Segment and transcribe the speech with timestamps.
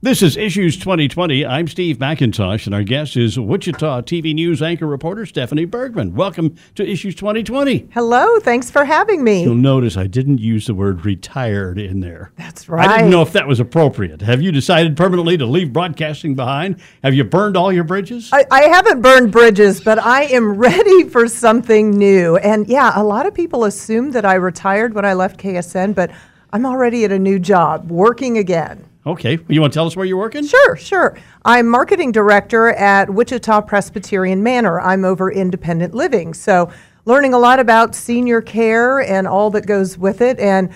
[0.00, 1.44] This is Issues 2020.
[1.44, 6.14] I'm Steve McIntosh, and our guest is Wichita TV News anchor reporter Stephanie Bergman.
[6.14, 7.88] Welcome to Issues 2020.
[7.92, 9.42] Hello, thanks for having me.
[9.42, 12.30] You'll notice I didn't use the word retired in there.
[12.36, 12.88] That's right.
[12.88, 14.22] I didn't know if that was appropriate.
[14.22, 16.80] Have you decided permanently to leave broadcasting behind?
[17.02, 18.30] Have you burned all your bridges?
[18.32, 22.36] I, I haven't burned bridges, but I am ready for something new.
[22.36, 26.12] And yeah, a lot of people assumed that I retired when I left KSN, but
[26.52, 28.87] I'm already at a new job, working again.
[29.08, 29.38] Okay.
[29.48, 30.46] You want to tell us where you're working?
[30.46, 31.16] Sure, sure.
[31.44, 34.80] I'm marketing director at Wichita Presbyterian Manor.
[34.80, 36.34] I'm over independent living.
[36.34, 36.70] So,
[37.06, 40.38] learning a lot about senior care and all that goes with it.
[40.38, 40.68] And,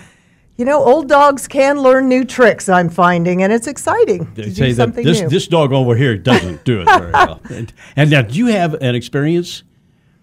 [0.57, 4.55] you know, old dogs can learn new tricks, I'm finding, and it's exciting They to
[4.55, 5.29] say do something this, new.
[5.29, 7.39] this dog over here doesn't do it very well.
[7.51, 9.63] And, and now, do you have an experience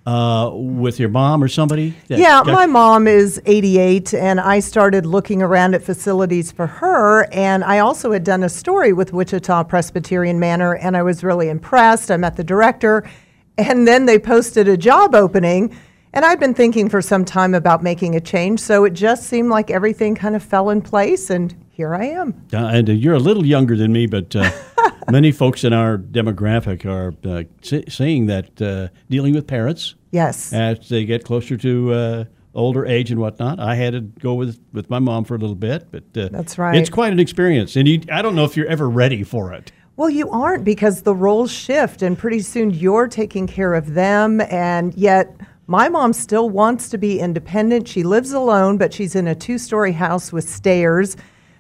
[0.10, 1.94] uh, with your mom or somebody?
[2.08, 7.32] Yeah, my mom is 88, and I started looking around at facilities for her.
[7.32, 11.48] And I also had done a story with Wichita Presbyterian Manor, and I was really
[11.48, 12.10] impressed.
[12.10, 13.08] I met the director,
[13.60, 15.78] and then they posted a job opening.
[16.12, 19.50] And I'd been thinking for some time about making a change, so it just seemed
[19.50, 22.48] like everything kind of fell in place, and here I am.
[22.52, 24.50] Uh, and uh, you're a little younger than me, but uh,
[25.12, 30.54] many folks in our demographic are uh, saying that uh, dealing with parents Yes.
[30.54, 33.60] as they get closer to uh, older age and whatnot.
[33.60, 36.58] I had to go with, with my mom for a little bit, but uh, That's
[36.58, 36.76] right.
[36.76, 39.72] It's quite an experience, and you, I don't know if you're ever ready for it.
[39.96, 44.40] Well, you aren't because the roles shift, and pretty soon you're taking care of them.
[44.42, 45.36] And yet,
[45.68, 47.88] my mom still wants to be independent.
[47.88, 51.18] She lives alone, but she's in a two story house with stairs.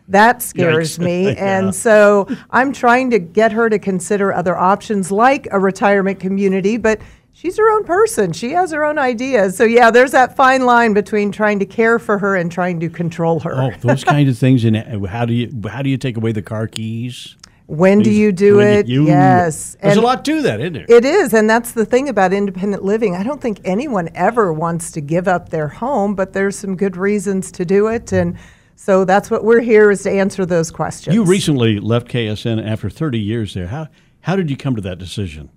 [0.08, 1.06] That scares Yikes.
[1.06, 1.24] me.
[1.34, 1.60] Yeah.
[1.60, 6.78] And so I'm trying to get her to consider other options like a retirement community,
[6.78, 7.00] but
[7.40, 8.34] she's her own person.
[8.34, 9.56] She has her own ideas.
[9.56, 12.90] So, yeah, there's that fine line between trying to care for her and trying to
[12.90, 13.54] control her.
[13.56, 14.66] Oh, those kinds of things.
[14.66, 17.36] And uh, how do you how do you take away the car keys?
[17.68, 18.88] When do you do it?
[18.88, 19.78] you- yes.
[19.80, 20.86] There's And- a lot to that, isn't there?
[20.90, 23.16] It is, and that's the thing about independent living.
[23.16, 26.98] I don't think anyone ever wants to give up their home, but there's some good
[26.98, 28.36] reasons to do it, and
[28.76, 31.14] so that's what we're here is to answer those questions.
[31.14, 33.68] you recently left KSN after 30 years there.
[33.68, 33.88] How
[34.22, 35.50] how did you come to that decision?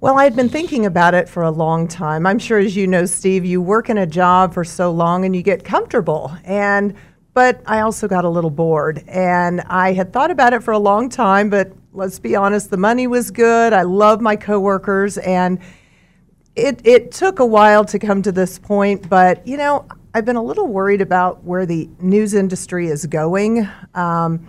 [0.00, 2.24] Well, I had been thinking about it for a long time.
[2.24, 5.34] I'm sure, as you know, Steve, you work in a job for so long and
[5.34, 6.36] you get comfortable.
[6.44, 6.94] And
[7.34, 10.78] but I also got a little bored, and I had thought about it for a
[10.78, 11.50] long time.
[11.50, 13.72] But let's be honest, the money was good.
[13.72, 15.58] I love my coworkers, and
[16.54, 19.08] it it took a while to come to this point.
[19.08, 23.68] But you know, I've been a little worried about where the news industry is going.
[23.96, 24.46] Um,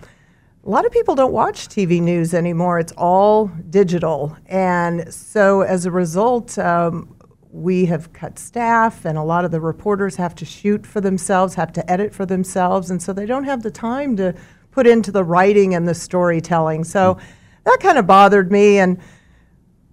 [0.64, 2.78] a lot of people don't watch TV news anymore.
[2.78, 4.36] It's all digital.
[4.46, 7.16] And so as a result, um,
[7.50, 11.54] we have cut staff, and a lot of the reporters have to shoot for themselves,
[11.54, 12.90] have to edit for themselves.
[12.90, 14.34] And so they don't have the time to
[14.70, 16.84] put into the writing and the storytelling.
[16.84, 17.18] So
[17.64, 18.78] that kind of bothered me.
[18.78, 18.98] And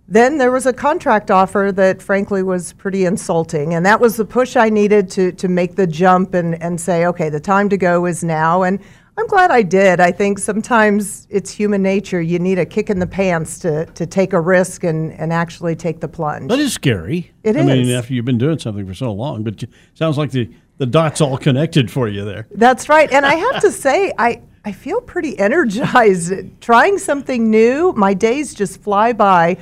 [0.09, 3.73] then there was a contract offer that frankly was pretty insulting.
[3.73, 7.05] And that was the push I needed to, to make the jump and, and say,
[7.07, 8.63] okay, the time to go is now.
[8.63, 8.79] And
[9.17, 9.99] I'm glad I did.
[9.99, 12.21] I think sometimes it's human nature.
[12.21, 15.75] You need a kick in the pants to, to take a risk and, and actually
[15.75, 16.49] take the plunge.
[16.49, 17.31] That is scary.
[17.43, 20.29] It I mean, after you've been doing something for so long, but it sounds like
[20.31, 22.47] the, the dots all connected for you there.
[22.51, 23.11] That's right.
[23.11, 26.31] And I have to say, I, I feel pretty energized.
[26.61, 29.57] Trying something new, my days just fly by.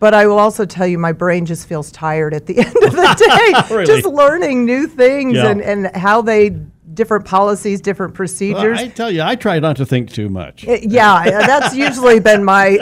[0.00, 2.92] But I will also tell you, my brain just feels tired at the end of
[2.92, 3.74] the day.
[3.74, 3.86] Really?
[3.86, 5.48] Just learning new things Yeah.
[5.48, 6.50] and, and how they,
[6.98, 8.80] different policies, different Well, procedures.
[8.80, 10.64] I tell you, I try not to think too much.
[10.64, 12.76] Yeah, that's usually been my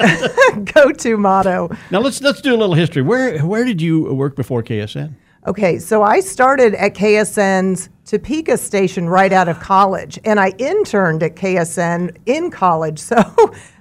[0.74, 1.68] go to motto.
[1.90, 3.02] Now let's let's do a little history.
[3.02, 5.12] Where where did you work before KSN?
[5.46, 11.22] Okay, so I started at KSN's Topeka station right out of college, and I interned
[11.22, 13.00] at KSN in college.
[13.12, 13.22] So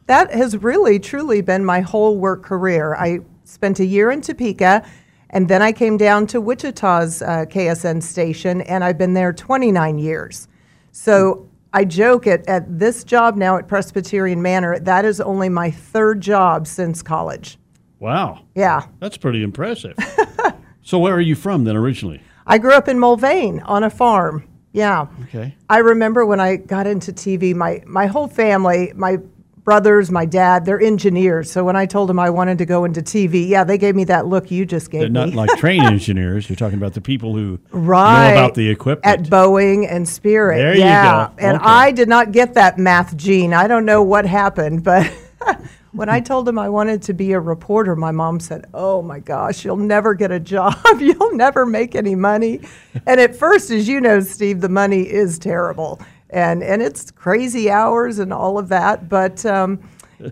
[0.08, 2.94] that has really, truly been my whole work career.
[2.94, 4.86] I spent a year in Topeka,
[5.30, 9.98] and then I came down to Wichita's uh, KSN station, and I've been there 29
[9.98, 10.48] years.
[10.92, 15.72] So I joke at, at this job now at Presbyterian Manor, that is only my
[15.72, 17.58] third job since college.
[18.00, 18.86] Wow, Yeah.
[19.00, 19.96] that's pretty impressive.
[20.82, 22.22] so where are you from then originally?
[22.46, 24.48] I grew up in Mulvane on a farm.
[24.74, 25.08] Yeah.
[25.24, 25.56] Okay.
[25.70, 29.18] I remember when I got into TV, my, my whole family, my
[29.66, 31.52] brothers, my dad, they're engineers.
[31.52, 34.06] So when I told them I wanted to go into TV, yeah, they gave me
[34.06, 35.08] that look you just gave me.
[35.10, 36.48] They're not like train engineers.
[36.48, 39.06] You're talking about the people who right know about the equipment.
[39.06, 40.58] at Boeing and Spirit.
[40.60, 41.28] There you yeah.
[41.30, 41.34] go.
[41.40, 41.66] And Okay.
[41.66, 43.54] I did not get that math gene.
[43.54, 45.12] I don't know what happened, but
[45.94, 49.20] when I told him I wanted to be a reporter, my mom said, "Oh my
[49.20, 50.76] gosh, you'll never get a job.
[51.00, 52.62] you'll never make any money."
[53.08, 56.00] and at first, as you know, Steve, the money is terrible.
[56.36, 59.80] And and it's crazy hours and all of that, but um,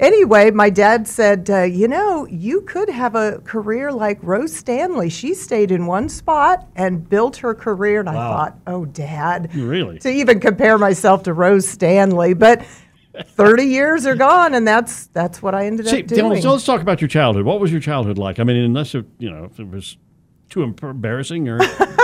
[0.02, 5.10] anyway, my dad said, uh, you know, you could have a career like Rose Stanley.
[5.10, 8.02] She stayed in one spot and built her career.
[8.02, 9.54] And I thought, oh, dad.
[9.56, 10.00] Really?
[10.00, 12.34] To even compare myself to Rose Stanley.
[12.34, 12.66] But
[13.26, 16.42] 30 years are gone, and that's that's what I ended See, up doing.
[16.42, 17.46] so let's talk about your childhood.
[17.46, 18.40] What was your childhood like?
[18.40, 19.98] I mean, unless it, you know, if it was
[20.50, 21.60] too embarrassing or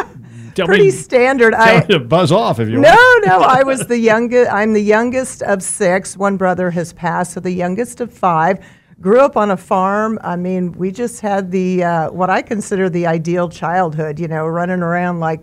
[0.56, 1.54] tell Pretty me, standard.
[1.54, 3.26] tell I, buzz off if you No, want.
[3.26, 4.52] No, no, I was the youngest.
[4.52, 6.18] I'm the youngest of six.
[6.18, 8.60] One brother has passed, so the youngest of five.
[9.02, 10.20] Grew up on a farm.
[10.22, 14.20] I mean, we just had the uh, what I consider the ideal childhood.
[14.20, 15.42] You know, running around like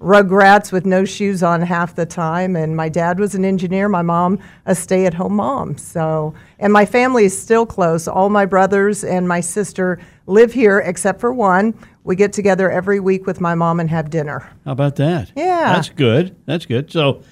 [0.00, 2.56] rugrats with no shoes on half the time.
[2.56, 3.88] And my dad was an engineer.
[3.88, 5.76] My mom a stay-at-home mom.
[5.76, 8.08] So, and my family is still close.
[8.08, 11.74] All my brothers and my sister live here, except for one.
[12.02, 14.50] We get together every week with my mom and have dinner.
[14.64, 15.32] How about that?
[15.36, 15.74] Yeah.
[15.74, 16.34] That's good.
[16.46, 16.90] That's good.
[16.90, 17.22] So,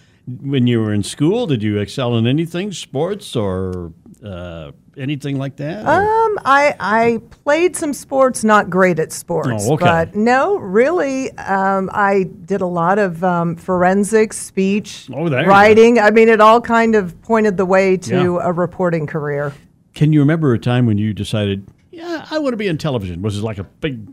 [0.43, 5.57] when you were in school, did you excel in anything, sports or uh, anything like
[5.57, 5.85] that?
[5.87, 9.85] or- Um, I I played some sports, not great at sports, Oh, okay.
[9.85, 15.45] but no, really, um, I did a lot of um, forensics, speech, Oh, there you
[15.47, 15.51] go.
[15.51, 15.99] writing.
[15.99, 18.39] I mean, it all kind of pointed the way to Yeah.
[18.49, 19.53] a reporting career.
[19.95, 23.23] Can you remember a time when you decided, yeah, I want to be in television?
[23.23, 24.09] Was it like a big,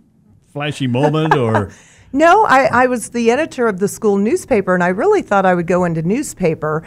[0.53, 1.71] flashy moment, or
[2.13, 5.53] No, I, I was the editor of the school newspaper, and I really thought I
[5.53, 6.81] would go into newspaper.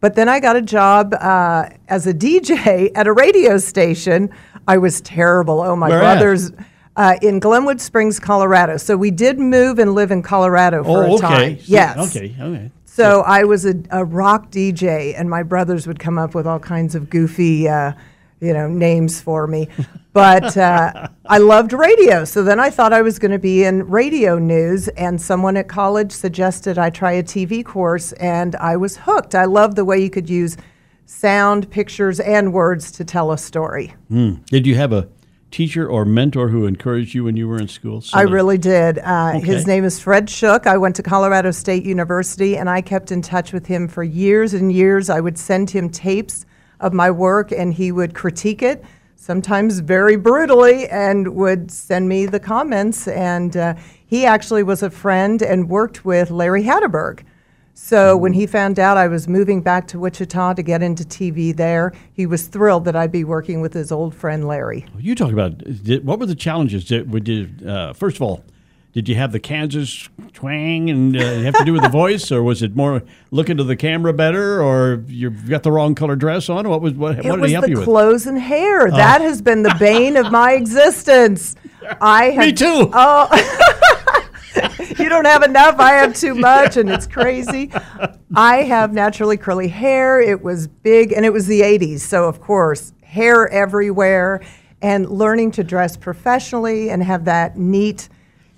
[0.00, 4.30] But then I got a job uh, as a DJ at a radio station.
[4.68, 5.60] I was terrible.
[5.60, 6.52] Oh, my Where brothers
[6.96, 8.76] uh, in Glenwood Springs, Colorado.
[8.78, 11.32] So we did move and live in Colorado for oh, a time.
[11.42, 12.16] okay, So- Yes.
[12.16, 12.70] okay, okay.
[12.84, 16.58] So I was a, a rock DJ, and my brothers would come up with all
[16.58, 17.92] kinds of goofy, uh,
[18.40, 19.68] you know, names for me.
[20.12, 23.88] But uh, I loved radio, so then I thought I was going to be in
[23.88, 24.88] radio news.
[24.88, 29.34] And someone at college suggested I try a TV course, and I was hooked.
[29.34, 30.56] I loved the way you could use
[31.04, 33.94] sound, pictures, and words to tell a story.
[34.10, 35.08] Did you have a
[35.50, 38.00] teacher or mentor who encouraged you when you were in school?
[38.00, 38.98] So I really did.
[38.98, 39.46] Uh, Okay.
[39.46, 40.66] His name is Fred Shook.
[40.66, 44.52] I went to Colorado State University and I kept in touch with him for years
[44.54, 45.08] and years.
[45.08, 46.44] I would send him tapes
[46.80, 48.84] of my work and he would critique it,
[49.16, 53.08] sometimes very brutally, and would send me the comments.
[53.08, 53.74] And uh,
[54.06, 57.24] he actually was a friend and worked with Larry Hatteberg.
[57.78, 61.54] So when he found out I was moving back to Wichita to get into TV
[61.54, 64.86] there, he was thrilled that I'd be working with his old friend Larry.
[64.98, 65.62] You talk about
[66.02, 66.86] what were the challenges?
[66.86, 68.42] Did, would you, uh, first of all,
[68.96, 72.42] did you have the Kansas twang and uh, have to do with the voice, or
[72.42, 76.48] was it more look into the camera better, or you've got the wrong color dress
[76.48, 76.66] on?
[76.66, 77.84] What was what, what It did was the you with?
[77.84, 78.90] clothes and hair.
[78.90, 81.56] That has been the bane of my existence.
[82.00, 82.88] I have, Me too.
[82.94, 83.28] Oh.
[84.98, 85.78] you don't have enough.
[85.78, 87.70] I have too much, and it's crazy.
[88.34, 90.22] I have naturally curly hair.
[90.22, 92.00] It was big, and it was the 80s.
[92.00, 94.40] So, of course, hair everywhere,
[94.80, 98.08] and learning to dress professionally and have that neat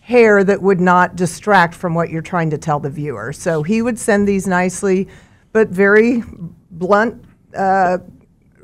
[0.09, 3.31] hair that would not distract from what you're trying to tell the viewer.
[3.33, 5.07] So, he would send these nicely,
[5.53, 6.23] but very
[6.71, 7.23] blunt.
[7.55, 7.99] Uh,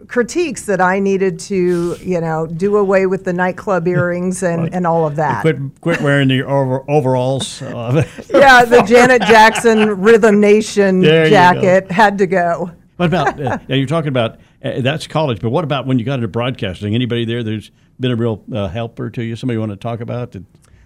[0.06, 4.86] critiques that I needed to, you know, do away with the nightclub earrings and, and
[4.86, 5.40] all of that.
[5.40, 7.62] Quit quit wearing the over, overalls.
[7.62, 12.70] Uh, Yeah, the Janet Jackson Rhythm Nation There jacket had to go.
[12.96, 13.40] what about?
[13.40, 16.28] Uh, yeah, you're talking about uh, that's college, but what about when you got into
[16.28, 16.94] broadcasting?
[16.94, 17.42] Anybody there?
[17.42, 19.36] There's been a real uh, helper to you.
[19.36, 20.44] Somebody you want to talk about that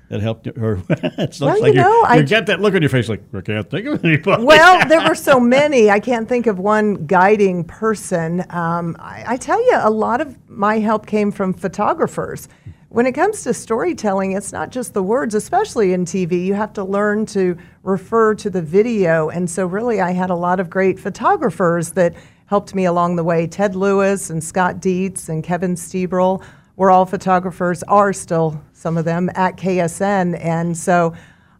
[0.08, 0.52] that helped her.
[0.60, 2.82] Or it looks Well, like you know, you I you j- got that look on
[2.82, 4.42] your face, like I can't think of anybody.
[4.44, 5.90] Well, there were so many.
[5.90, 8.44] I can't think of one guiding person.
[8.50, 12.48] Um, I, I tell you, a lot of my help came from photographers.
[12.90, 16.42] When it comes to storytelling, it's not just the words, especially in TV.
[16.46, 19.28] You have to learn to refer to the video.
[19.28, 22.14] And so, really, I had a lot of great photographers that
[22.46, 23.46] helped me along the way.
[23.46, 26.42] Ted Lewis and Scott Dietz and Kevin Stebrel
[26.78, 30.42] were all photographers, are still some of them at KSN.
[30.42, 31.14] And so,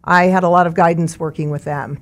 [0.09, 1.99] I had a lot of guidance working with them.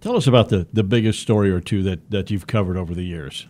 [0.00, 3.02] Tell us about the, the biggest story or two that, that you've covered over the
[3.02, 3.48] years.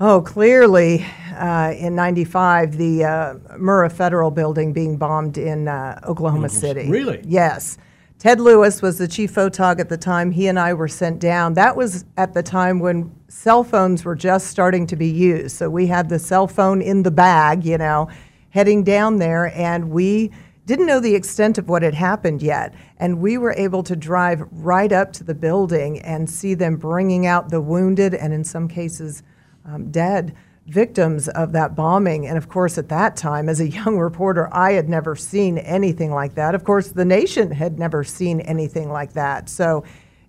[0.00, 1.04] Oh, clearly,
[1.36, 6.88] uh, in '95, the uh, Murrah Federal Building being bombed in uh, Oklahoma City.
[6.88, 7.20] really?
[7.24, 7.78] Yes.
[8.18, 10.32] Ted Lewis was the chief photog at the time.
[10.32, 11.54] He and I were sent down.
[11.54, 15.56] That was at the time when cell phones were just starting to be used.
[15.56, 18.08] So we had the cell phone in the bag, you know,
[18.50, 20.30] heading down there, and we
[20.66, 22.74] didn't know the extent of what had happened yet.
[22.98, 27.26] And we were able to drive right up to the building and see them bringing
[27.26, 29.22] out the wounded and, in some cases,
[29.64, 30.36] um, dead
[30.66, 32.26] victims of that bombing.
[32.26, 36.12] And of course, at that time, as a young reporter, I had never seen anything
[36.12, 36.54] like that.
[36.54, 39.48] Of course, the nation had never seen anything like that.
[39.48, 39.84] So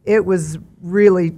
[0.06, 1.36] it was really,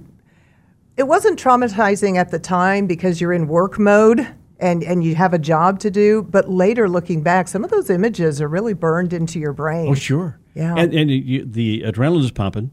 [0.96, 4.28] it wasn't traumatizing at the time because you're in work mode.
[4.62, 7.90] And, and you have a job to do, but later looking back, some of those
[7.90, 9.88] images are really burned into your brain.
[9.88, 10.38] Oh, sure.
[10.54, 10.74] Yeah.
[10.76, 12.70] And, and you, the adrenaline is pumping.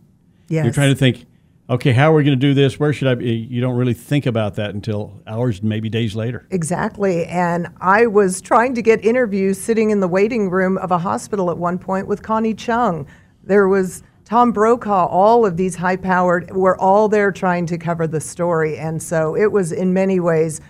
[0.49, 0.65] Yes.
[0.65, 1.25] You're trying to think,
[1.67, 2.79] okay, how are we going to do this?
[2.79, 3.31] Where should I be?
[3.31, 6.45] You don't really think about that until hours, maybe days later.
[6.51, 7.25] Exactly.
[7.25, 11.49] And I was trying to get interviews sitting in the waiting room of a hospital
[11.49, 13.07] at one point with Connie Chung.
[13.43, 18.05] There was Tom Brokaw, all of these high powered were all there trying to cover
[18.05, 18.77] the story.
[18.77, 20.61] And so it was in many ways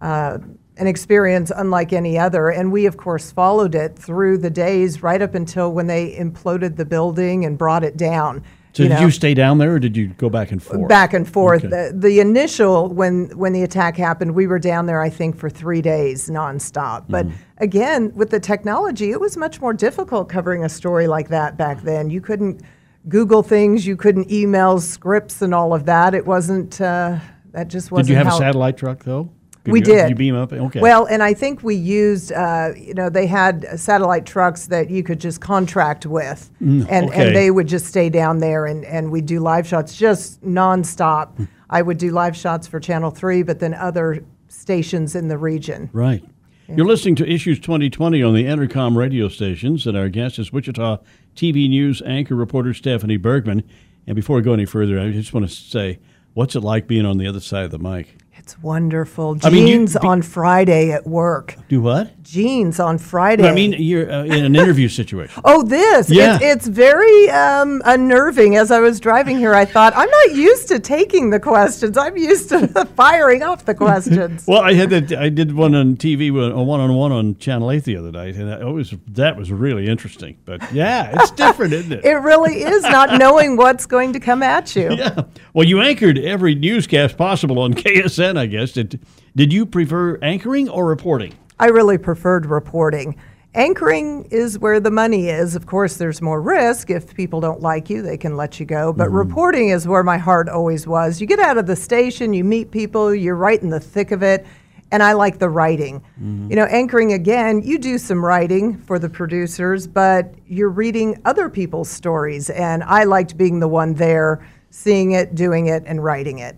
[0.00, 0.38] uh,
[0.78, 2.50] an experience unlike any other.
[2.50, 6.76] And we, of course, followed it through the days right up until when they imploded
[6.76, 8.42] the building and brought it down.
[8.74, 9.00] So you did know.
[9.06, 10.88] you stay down there, or did you go back and forth?
[10.88, 11.64] Back and forth.
[11.64, 11.90] Okay.
[11.90, 15.50] The, the initial when when the attack happened, we were down there I think for
[15.50, 17.06] three days nonstop.
[17.08, 17.36] But Mm-hmm.
[17.58, 21.82] again, with the technology, it was much more difficult covering a story like that back
[21.82, 22.08] then.
[22.10, 22.62] You couldn't
[23.08, 26.14] Google things, you couldn't email scripts and all of that.
[26.14, 26.80] It wasn't.
[26.80, 27.18] Uh,
[27.52, 28.08] that just wasn't.
[28.08, 29.30] Did you have a satellite truck though?
[29.72, 30.08] We you, did.
[30.10, 30.52] You beam up.
[30.52, 30.80] Okay.
[30.80, 35.02] Well, and I think we used, uh, you know, they had satellite trucks that you
[35.02, 37.26] could just contract with, and, Mm, okay.
[37.26, 41.36] and they would just stay down there, and, and we'd do live shots just nonstop.
[41.36, 41.48] Mm.
[41.70, 45.90] I would do live shots for Channel 3, but then other stations in the region.
[45.92, 46.24] Right.
[46.70, 50.98] You're listening to Issues 2020 on the Entercom radio stations, and our guest is Wichita
[51.34, 53.62] TV News anchor reporter Stephanie Bergman.
[54.06, 55.98] And before we go any further, I just want to say,
[56.34, 58.16] what's it like being on the other side of the mic?
[58.48, 59.36] It's wonderful.
[59.42, 61.54] I mean, you- Jeans on Friday at work.
[61.68, 62.22] Do what?
[62.22, 63.46] Jeans on Friday.
[63.46, 65.42] I mean, you're uh, in an interview situation.
[65.44, 66.10] Oh, this.
[66.10, 66.36] Yeah.
[66.36, 68.56] It's, it's very um, unnerving.
[68.56, 71.96] As I was driving here, I thought, I'm not used to taking the questions.
[71.96, 74.44] I'm used to firing off the questions.
[74.48, 75.12] Well, I had that.
[75.12, 78.34] I did one on TV, a one on one on Channel Eight the other night,
[78.36, 80.38] and that was that was really interesting.
[80.46, 82.04] But yeah, it's different, isn't it?
[82.04, 84.94] it really is not knowing what's going to come at you.
[84.94, 85.22] Yeah.
[85.52, 88.72] Well, you anchored every newscast possible on KSN, I guess.
[88.72, 89.00] Did,
[89.36, 91.34] did you prefer anchoring or reporting?
[91.58, 93.16] I really preferred reporting.
[93.54, 95.56] Anchoring is where the money is.
[95.56, 96.90] Of course, there's more risk.
[96.90, 98.92] If people don't like you, they can let you go.
[98.92, 99.16] But mm-hmm.
[99.16, 101.20] reporting is where my heart always was.
[101.20, 104.22] You get out of the station, you meet people, you're right in the thick of
[104.22, 104.46] it.
[104.90, 106.00] And I like the writing.
[106.00, 106.50] Mm-hmm.
[106.50, 111.50] You know, anchoring again, you do some writing for the producers, but you're reading other
[111.50, 112.50] people's stories.
[112.50, 116.56] And I liked being the one there, seeing it, doing it, and writing it.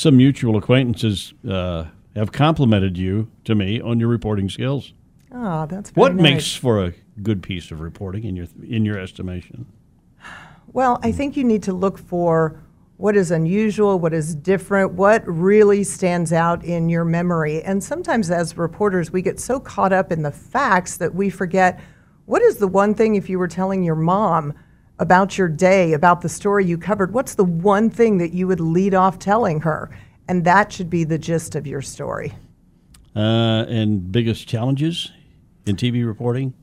[0.00, 1.84] Some mutual acquaintances uh,
[2.16, 4.94] have complimented you to me on your reporting skills.
[5.30, 6.22] Oh, that's very What nice.
[6.22, 9.66] makes for a good piece of reporting in your in your estimation?
[10.72, 12.58] Well, I think you need to look for
[12.96, 17.62] what is unusual, what is different, what really stands out in your memory.
[17.62, 21.78] And sometimes as reporters, we get so caught up in the facts that we forget
[22.24, 24.54] what is the one thing if you were telling your mom
[25.00, 28.60] about your day, about the story you covered, what's the one thing that you would
[28.60, 29.90] lead off telling her?
[30.28, 32.34] And that should be the gist of your story.
[33.16, 35.10] Uh, and biggest challenges
[35.66, 36.54] in TV reporting?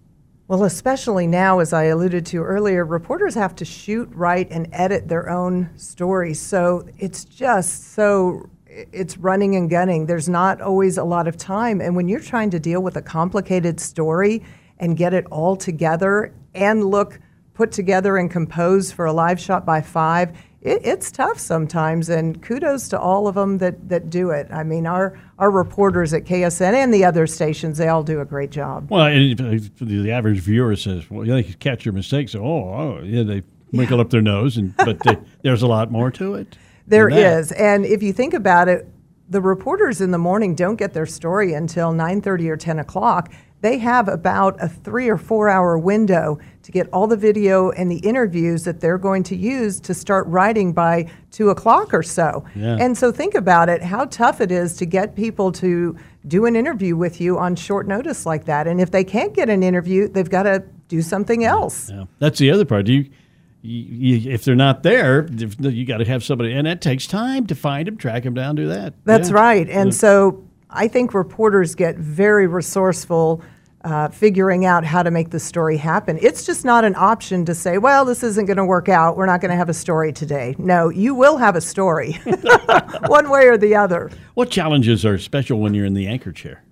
[0.48, 5.10] Well, especially now, as I alluded to earlier, reporters have to shoot, write, and edit
[5.10, 6.40] their own stories.
[6.40, 10.06] So it's just so it's running and gunning.
[10.06, 11.82] There's not always a lot of time.
[11.82, 14.44] And when you're trying to deal with a complicated story
[14.78, 17.20] and get it all together and look
[17.58, 20.30] put together and composed for a live shot by five,
[20.62, 22.08] it, it's tough sometimes.
[22.08, 24.48] And kudos to all of them that, that do it.
[24.52, 28.26] I mean, our, our reporters at KSN and the other stations, they all do a
[28.26, 28.92] great job.
[28.92, 32.44] Well, and if- if the average viewer says, "Well, yeah, they catch your mistakes." So,
[32.46, 33.42] oh, oh, yeah, they
[33.74, 36.58] wrinkle up their nose, and but they, there's a lot more to it.
[36.86, 38.88] There is, and if you think about it,
[39.30, 43.34] the reporters in the morning don't get their story until 9:30 or 10 o'clock.
[43.62, 47.90] They have about a three or four hour window to get all the video and
[47.90, 52.46] the interviews that they're going to use to start writing by two o'clock or so.
[52.56, 52.78] Yeah.
[52.80, 55.98] And so think about it, how tough it is to get people to
[56.28, 58.68] do an interview with you on short notice like that.
[58.68, 61.90] And if they can't get an interview, they've got to do something else.
[61.90, 62.88] Yeah, that's the other part.
[62.88, 63.10] You,
[63.64, 67.48] you, you if they're not there, you got to have somebody, and that takes time
[67.48, 68.94] to find them, track them down, do that.
[69.04, 69.36] That's Yeah.
[69.36, 69.70] right.
[69.70, 73.42] And so I think reporters get very resourceful
[73.84, 76.20] uh, figuring out how to make the story happen.
[76.22, 79.16] It's just not an option to say, well, this isn't going to work out.
[79.16, 80.56] We're not going to have a story today.
[80.58, 82.14] No, you will have a story,
[83.08, 84.12] one way or the other.
[84.34, 86.64] What challenges are special when you're in the anchor chair?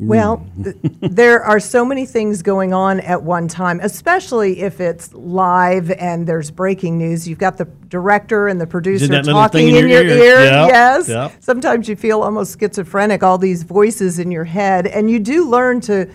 [0.00, 0.64] Well, mm.
[0.64, 5.90] th- there are so many things going on at one time, especially if it's live
[5.90, 7.28] and there's breaking news.
[7.28, 10.24] You've got the director and the producer talking in in your your, ear.
[10.24, 10.44] ear.
[10.44, 11.08] Yep, Yes.
[11.08, 11.32] yep.
[11.40, 15.82] Sometimes you feel almost schizophrenic, all these voices in your head, and you do learn
[15.82, 16.10] to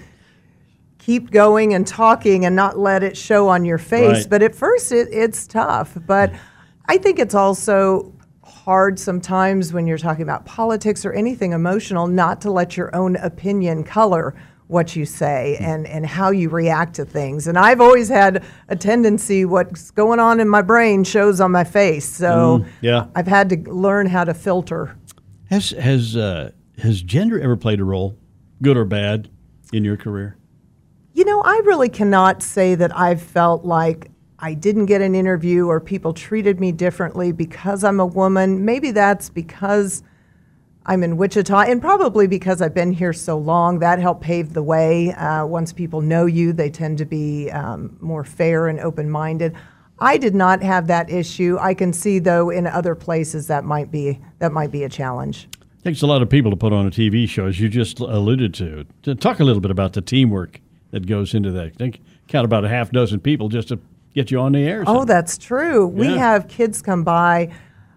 [0.98, 4.22] keep going and talking and not let it show on your face.
[4.22, 4.30] Right.
[4.30, 5.96] But at first, it, it's tough.
[6.08, 6.38] But mm.
[6.88, 8.15] I think it's also
[8.66, 13.16] hard sometimes when you're talking about politics or anything emotional not to let your own
[13.18, 14.34] opinion color
[14.66, 17.46] what you say and, and how you react to things.
[17.46, 21.64] And I've always had a tendency, what's going on in my brain shows on my
[21.64, 22.06] face.
[22.06, 23.06] So yeah.
[23.14, 24.98] I've had to learn how to filter.
[25.52, 28.18] Has has uh, has gender ever played a role,
[28.64, 29.30] good or bad,
[29.74, 30.38] in your career?
[31.14, 34.10] You know, I really cannot say that I've felt like
[34.46, 38.64] I didn't get an interview or people treated me differently because I'm a woman.
[38.64, 40.04] Maybe that's because
[40.86, 43.80] I'm in Wichita and probably because I've been here so long.
[43.80, 45.14] That helped pave the way.
[45.14, 49.56] Uh, once people know you, they tend to be um, more fair and open minded.
[49.98, 51.58] I did not have that issue.
[51.60, 55.50] I can see though in other places that might be that might be a challenge.
[55.84, 58.54] Takes a lot of people to put on a TV show, as you just alluded
[58.54, 58.86] to.
[59.16, 60.62] talk a little bit about the teamwork
[60.92, 61.66] that goes into that.
[61.66, 63.80] I think count about a half dozen people just to
[64.16, 64.84] get you on the air.
[64.88, 65.86] Oh, that's true.
[65.86, 67.54] We have kids come by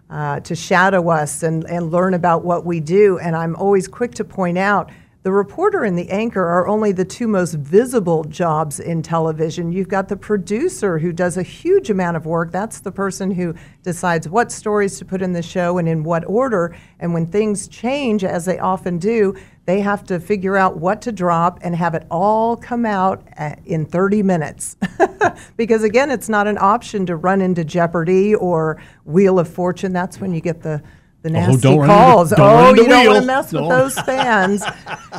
[0.09, 3.17] uh, to shadow us and, and learn about what we do.
[3.19, 7.03] And I'm always quick to point out the reporter and the anchor are only the
[7.03, 9.71] two most visible jobs in television.
[9.71, 12.51] You've got the producer who does a huge amount of work.
[12.51, 16.25] That's the person who decides what stories to put in the show and in what
[16.25, 16.75] order.
[16.99, 19.35] And when things change, as they often do,
[19.69, 23.53] they have to figure out what to drop and have it all come out uh,
[23.67, 24.75] in 30 minutes.
[25.57, 29.93] because again, it's not an option to run into Jeopardy or Wheel of Fortune.
[29.93, 30.81] That's when you get the
[31.21, 32.29] the nasty Oh, don't run into- calls.
[32.31, 33.21] don't run oh, into you don't want Wheel.
[33.21, 33.69] to mess with No.
[33.69, 34.63] those fans.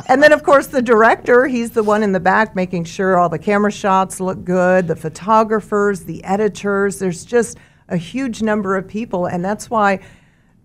[0.09, 3.29] and then, of course, the director, he's the one in the back making sure all
[3.29, 6.99] the camera shots look good, the photographers, the editors.
[6.99, 9.27] There's just a huge number of people.
[9.27, 9.99] And that's why,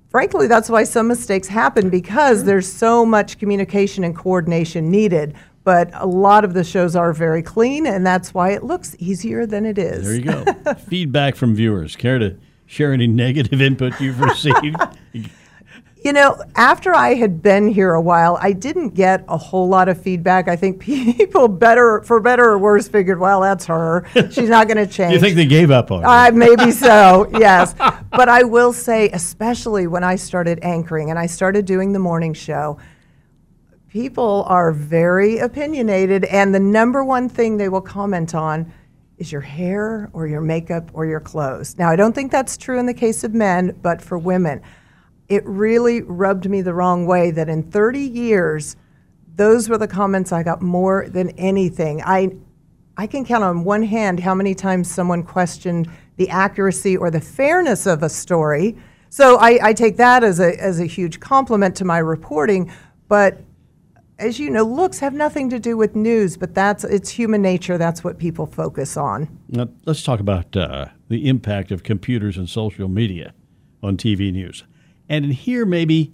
[0.09, 5.35] frankly, that's why some mistakes happen because there's so much communication and coordination needed.
[5.65, 9.47] But a lot of the shows are very clean, and that's why it looks easier
[9.47, 10.05] than it is.
[10.05, 10.75] There you go.
[10.89, 11.97] Feedback from viewers.
[11.97, 14.77] Care to share any negative input you've received?
[16.07, 19.89] You know, after I had been here a while, I didn't get a whole lot
[19.89, 20.47] of feedback.
[20.47, 24.07] I think people, better for better or worse, figured, well, that's her.
[24.31, 25.15] She's not going to change.
[25.15, 26.07] you think they gave up on you?
[26.07, 27.75] Uh, maybe so, yes.
[28.13, 32.35] But I will say, especially when I started anchoring and I started doing the morning
[32.35, 32.79] show,
[33.89, 38.73] people are very opinionated, and the number one thing they will comment on
[39.19, 41.77] is your hair or your makeup or your clothes.
[41.77, 44.63] Now, I don't think that's true in the case of men, but for women,
[45.29, 48.77] it really rubbed me the wrong way that in 30 years,
[49.35, 52.03] those were the comments I got more than anything.
[52.03, 52.33] I
[52.99, 57.21] I can count on one hand how many times someone questioned the accuracy or the
[57.21, 58.75] fairness of a story.
[59.11, 62.73] So I, I take that as a, as a huge compliment to my reporting.
[63.09, 63.43] But
[64.19, 67.77] as you know, looks have nothing to do with news, but that's it's human nature.
[67.77, 69.29] That's what people focus on.
[69.51, 73.35] Now, let's talk about uh, the impact of computers and social media
[73.83, 74.65] on TV news.
[75.09, 76.13] And in here, maybe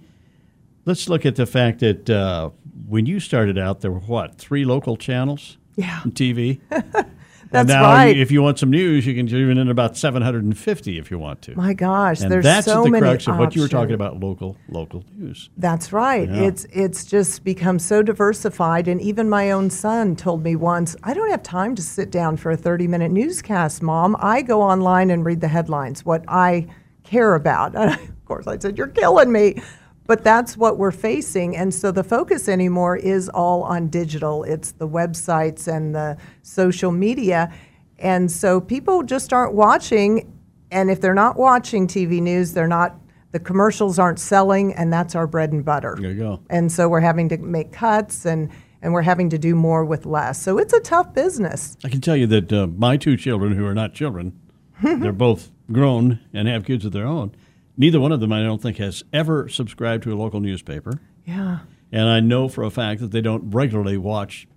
[0.85, 2.49] let's look at the fact that uh,
[2.87, 6.01] when you started out, there were what, three local channels Yeah.
[6.03, 6.59] on TV?
[7.53, 8.17] That's and now, right.
[8.17, 11.55] if you want some news, you can tune in about 750 if you want to.
[11.55, 14.19] My gosh, and there's that's so the many crux of what you were talking about
[14.19, 15.51] local local news.
[15.57, 16.27] That's right.
[16.27, 16.45] Yeah.
[16.47, 21.13] It's it's just become so diversified and even my own son told me once, I
[21.13, 24.15] don't have time to sit down for a 30-minute newscast, mom.
[24.19, 26.65] I go online and read the headlines, what I
[27.03, 27.75] care about.
[28.33, 29.61] Course I said, "You're killing me."
[30.05, 34.43] But that's what we're facing and so the focus anymore is all on digital.
[34.43, 37.53] It's the websites and the social media.
[37.99, 40.29] And so people just aren't watching
[40.71, 42.99] and if they're not watching TV news, they're not
[43.31, 45.97] the commercials aren't selling and that's our bread and butter.
[45.99, 46.41] There you go.
[46.49, 48.49] And so we're having to make cuts and,
[48.81, 50.41] and we're having to do more with less.
[50.41, 51.77] So it's a tough business.
[51.83, 54.37] I can tell you that uh, my two children, who are not children,
[54.83, 57.33] they're both grown and have kids of their own.
[57.75, 60.99] Neither one of them, I don't think, has ever subscribed to a local newspaper.
[61.25, 61.59] Yeah.
[61.91, 64.47] And I know for a fact that they don't regularly watch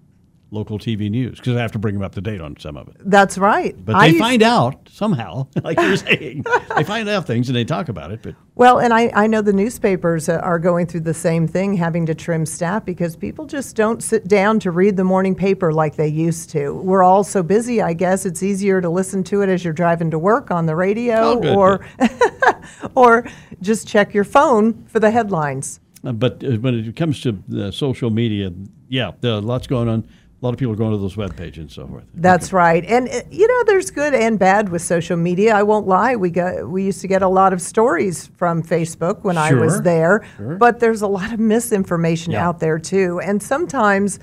[0.52, 2.87] local TV news because I have to bring them up to date on some of
[2.88, 2.96] it.
[3.00, 3.74] That's right.
[3.85, 6.44] But I they used- find out somehow, like you were saying,
[6.76, 8.22] they find out things and they talk about it.
[8.22, 11.74] But Well, and I, I know the newspapers uh, are going through the same thing,
[11.74, 15.72] having to trim staff because people just don't sit down to read the morning paper
[15.72, 16.74] like they used to.
[16.74, 20.11] We're all so busy, I guess it's easier to listen to it as you're driving
[20.12, 21.87] to work on the radio Oh, or
[22.94, 23.26] or
[23.61, 25.80] just check your phone for the headlines.
[26.04, 28.52] uh, but uh, when it comes to social media,
[28.88, 30.06] yeah, there are lots going on.
[30.46, 32.04] A lot of people are going to those web pages and so forth.
[32.14, 32.85] That's right.
[32.85, 35.52] And uh, you know, there's good and bad with social media.
[35.56, 36.14] I won't lie.
[36.14, 39.82] We got we used to get a lot of stories from Facebook when I was
[39.82, 40.54] there, sure.
[40.54, 42.46] but there's a lot of misinformation Yeah.
[42.46, 43.18] out there too.
[43.18, 44.20] And sometimes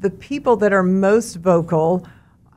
[0.00, 2.04] the people that are most vocal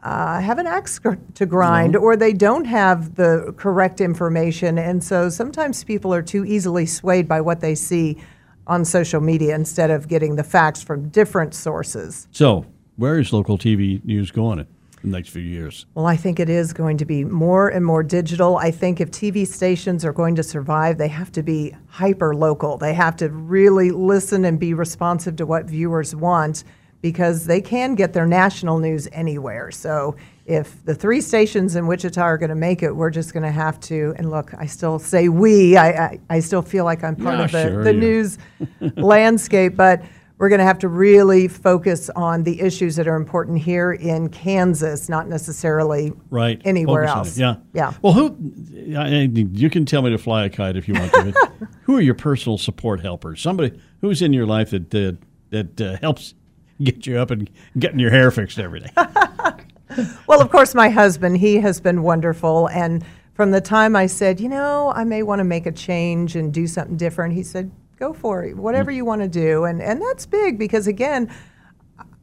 [0.02, 5.04] uh, have an axe gr- to grind, or they don't have the correct information, and
[5.04, 8.18] so sometimes people are too easily swayed by what they see
[8.68, 12.28] on social media instead of getting the facts from different sources.
[12.32, 14.68] So, where is local TV news going in
[15.04, 15.86] the next few years?
[15.96, 18.58] Well, I think it is going to be more and more digital.
[18.58, 22.78] I think if TV stations are going to survive, they have to be hyper local.
[22.78, 26.64] They have to really listen and be responsive to what viewers want
[27.02, 29.72] because they can get their national news anywhere.
[29.72, 33.44] So if the three stations in Wichita are going to make it, we're just going
[33.44, 34.14] to have to.
[34.18, 35.78] And look, I still say we.
[35.78, 38.38] I, I, I still feel like I'm part Yeah, of the, sure the you- news
[38.98, 40.04] landscape, but
[40.40, 44.28] we're going to have to really focus on the issues that are important here in
[44.30, 46.62] Kansas, not necessarily Right.
[46.66, 47.38] anywhere Focus else.
[47.38, 47.56] Yeah.
[47.74, 47.94] Yeah.
[48.02, 48.36] Well, who?
[48.76, 51.52] You can tell me to fly a kite if you want to.
[51.84, 53.42] Who are your personal support helpers?
[53.42, 55.14] Somebody who's in your life that uh,
[55.52, 56.34] that uh, helps
[56.82, 58.90] get you up and getting your hair fixed every day.
[60.28, 62.70] Well, of course, my husband, he has been wonderful.
[62.70, 63.04] And
[63.34, 66.54] from the time I said, you know, I may want to make a change and
[66.54, 69.66] do something different, he said, go for it, whatever you want to do.
[69.66, 71.34] And, and that's big because, again,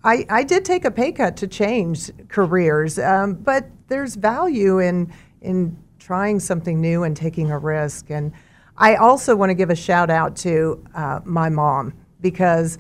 [0.02, 5.12] I, I did take a pay cut to change careers, um, but there's value in,
[5.42, 8.10] in trying something new and taking a risk.
[8.10, 8.32] And
[8.78, 12.78] I also want to give a shout out to uh, my mom because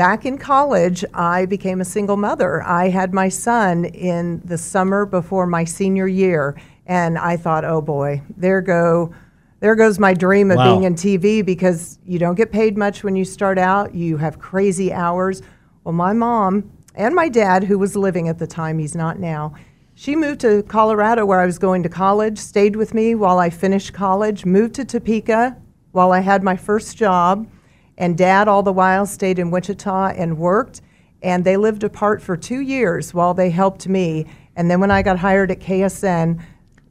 [0.00, 2.62] back in college, I became a single mother.
[2.62, 7.82] I had my son in the summer before my senior year, and I thought, oh
[7.82, 9.12] boy, there go.
[9.60, 10.64] There goes my dream of Wow.
[10.72, 13.94] being in TV because you don't get paid much when you start out.
[13.94, 15.42] You have crazy hours.
[15.84, 19.52] Well, my mom and my dad, who was living at the time, he's not now,
[19.94, 23.50] she moved to Colorado where I was going to college, stayed with me while I
[23.50, 25.58] finished college, moved to Topeka
[25.92, 27.46] while I had my first job,
[28.00, 30.80] and dad all the while stayed in Wichita and worked.
[31.22, 34.26] And they lived apart for two years while they helped me.
[34.56, 36.42] And then when I got hired at KSN,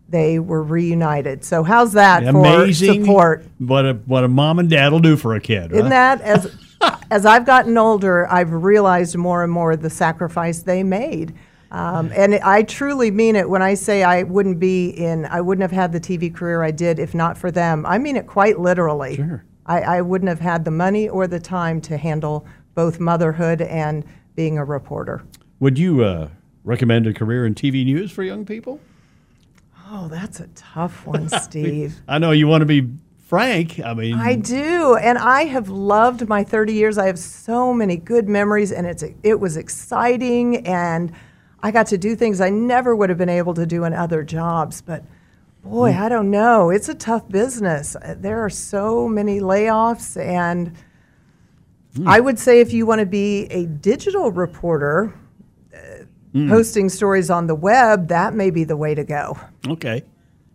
[0.08, 1.44] they were reunited.
[1.44, 3.46] So how's that Amazing for support?
[3.58, 5.72] What a what a mom and dad will do for a kid.
[5.72, 5.90] Isn't huh?
[5.90, 6.56] that as
[7.12, 11.34] as I've gotten older, I've realized more and more the sacrifice they made.
[11.72, 15.62] Um, and I truly mean it when I say I wouldn't be in, I wouldn't
[15.62, 17.86] have had the TV career I did if not for them.
[17.86, 19.18] I mean it quite literally.
[19.18, 19.44] Sure.
[19.70, 24.04] I, I wouldn't have had the money or the time to handle both motherhood and
[24.36, 25.22] being a reporter.
[25.60, 26.30] Would you uh,
[26.64, 28.80] recommend a career in TV news for young people?
[29.92, 32.02] Oh, that's a tough one, Steve.
[32.08, 32.90] I know you want to be
[33.28, 33.80] frank.
[33.80, 36.98] I mean, I do, and I have loved my 30 years.
[36.98, 41.12] I have so many good memories, and it's it was exciting, and
[41.62, 44.24] I got to do things I never would have been able to do in other
[44.24, 44.82] jobs.
[44.82, 45.04] But
[45.64, 46.70] boy, I don't know.
[46.70, 47.96] It's a tough business.
[47.96, 50.74] Uh, There are so many layoffs, and
[52.06, 55.14] I would say if you want to be a digital reporter.
[55.76, 56.04] uh,
[56.48, 59.38] Posting stories on the web, that may be the way to go.
[59.68, 60.04] okay.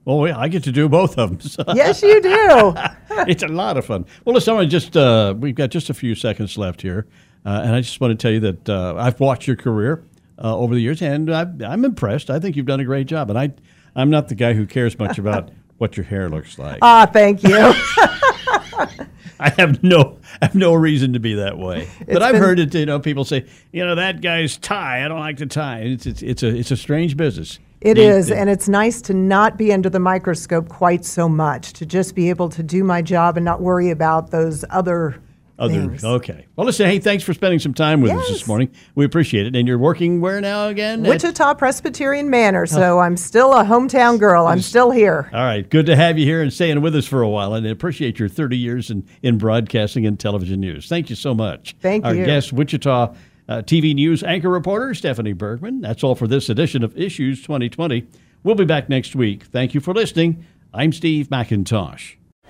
[0.05, 1.41] Well, yeah, I get to do both of them.
[1.41, 2.75] So Yes, you do.
[3.27, 4.05] it's a lot of fun.
[4.25, 7.07] Well, listen, I just uh, we've got just a few seconds left here,
[7.47, 10.05] uh, and I just want to tell you that uh, I've watched your career
[10.39, 12.29] uh, over the years, and I've, I'm impressed.
[12.31, 13.53] I think you've done a great job, and I
[13.97, 16.79] I'm not the guy who cares much about what your hair looks like.
[16.83, 17.55] Ah, thank you.
[19.41, 21.89] I have no I have no reason to be that way.
[22.01, 22.75] but It's I've been- heard it.
[22.75, 25.05] You know, people say, you know, that guy's tie.
[25.05, 25.81] I don't like the tie.
[25.81, 27.59] It's it's, it's a it's a strange business.
[27.81, 31.85] It is, and it's nice to not be under the microscope quite so much, to
[31.85, 35.17] just be able to do my job and not worry about those other
[35.59, 36.05] Other, things.
[36.05, 36.47] okay.
[36.57, 36.87] Well, listen.
[36.87, 38.71] Hey, thanks for spending some time with us this morning.
[38.97, 39.55] We appreciate it.
[39.55, 41.07] And you're working where now again?
[41.07, 44.47] At- Wichita Presbyterian Manor, so I'm still a hometown girl.
[44.47, 45.31] I'm still here.
[45.33, 45.69] All right.
[45.69, 47.55] Good to have you here and staying with us for a while.
[47.55, 50.89] And I appreciate your 30 years in, in broadcasting and television news.
[50.89, 51.77] Thank you so much.
[51.81, 52.25] Thank Our you.
[52.25, 53.15] guest, Wichita
[53.49, 55.81] uh, TV News anchor reporter Stephanie Bergman.
[55.83, 58.07] That's all for this edition of Issues 2020.
[58.43, 59.45] We'll be back next week.
[59.45, 60.45] Thank you for listening.
[60.73, 62.17] I'm Steve McIntosh.